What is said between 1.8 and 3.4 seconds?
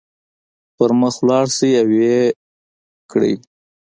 ويې کړئ.